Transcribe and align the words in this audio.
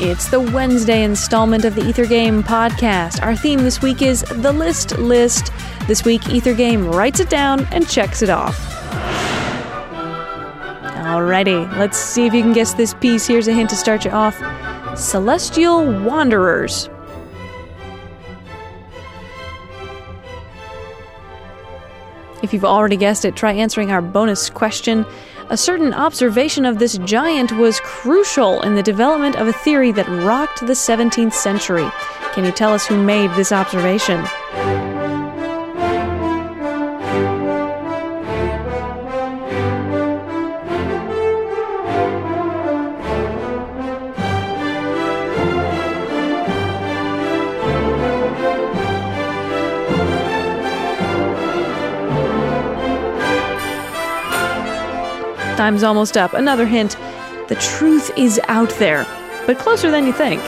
It's 0.00 0.28
the 0.28 0.38
Wednesday 0.38 1.02
installment 1.02 1.64
of 1.64 1.74
the 1.74 1.84
Ether 1.84 2.06
Game 2.06 2.44
podcast. 2.44 3.20
Our 3.20 3.34
theme 3.34 3.64
this 3.64 3.82
week 3.82 4.00
is 4.00 4.22
the 4.22 4.52
list 4.52 4.96
list. 4.96 5.50
This 5.88 6.04
week, 6.04 6.28
Ether 6.28 6.54
Game 6.54 6.86
writes 6.86 7.18
it 7.18 7.28
down 7.28 7.66
and 7.72 7.88
checks 7.88 8.22
it 8.22 8.30
off. 8.30 8.56
Alrighty, 11.02 11.68
let's 11.78 11.98
see 11.98 12.26
if 12.26 12.32
you 12.32 12.42
can 12.42 12.52
guess 12.52 12.74
this 12.74 12.94
piece. 12.94 13.26
Here's 13.26 13.48
a 13.48 13.52
hint 13.52 13.70
to 13.70 13.76
start 13.76 14.04
you 14.04 14.12
off 14.12 14.36
Celestial 14.96 15.84
Wanderers. 16.04 16.88
If 22.42 22.52
you've 22.52 22.64
already 22.64 22.96
guessed 22.96 23.24
it, 23.24 23.34
try 23.34 23.52
answering 23.52 23.90
our 23.90 24.00
bonus 24.00 24.48
question. 24.48 25.04
A 25.50 25.56
certain 25.56 25.92
observation 25.92 26.64
of 26.64 26.78
this 26.78 26.98
giant 26.98 27.52
was 27.52 27.80
crucial 27.80 28.60
in 28.62 28.74
the 28.74 28.82
development 28.82 29.36
of 29.36 29.48
a 29.48 29.52
theory 29.52 29.90
that 29.92 30.08
rocked 30.08 30.60
the 30.60 30.74
17th 30.74 31.32
century. 31.32 31.88
Can 32.34 32.44
you 32.44 32.52
tell 32.52 32.72
us 32.72 32.86
who 32.86 33.02
made 33.02 33.30
this 33.32 33.50
observation? 33.50 34.24
Time's 55.58 55.82
almost 55.82 56.16
up. 56.16 56.34
Another 56.34 56.64
hint 56.64 56.96
the 57.48 57.56
truth 57.56 58.16
is 58.16 58.40
out 58.46 58.70
there, 58.78 59.04
but 59.44 59.58
closer 59.58 59.90
than 59.90 60.06
you 60.06 60.12
think. 60.12 60.40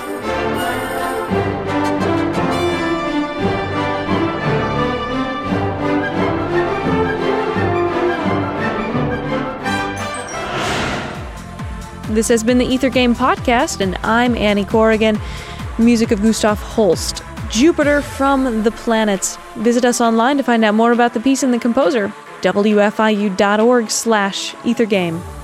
This 12.15 12.29
has 12.29 12.45
been 12.45 12.59
the 12.59 12.65
Ether 12.65 12.88
Game 12.88 13.16
Podcast, 13.16 13.80
and 13.80 13.96
I'm 14.04 14.37
Annie 14.37 14.65
Corrigan. 14.65 15.18
Music 15.77 16.12
of 16.12 16.23
Gustav 16.23 16.60
Holst. 16.60 17.24
Jupiter 17.49 18.01
from 18.01 18.62
the 18.62 18.71
Planets. 18.71 19.38
Visit 19.56 19.84
us 19.84 20.01
online 20.01 20.37
to 20.37 20.45
find 20.45 20.65
out 20.65 20.77
more 20.77 20.93
about 20.93 21.15
the 21.15 21.21
piece 21.21 21.43
and 21.43 21.52
the 21.52 21.59
composer 21.59 22.12
wfiu.org 22.43 23.91
slash 23.91 24.55
ethergame. 24.65 25.40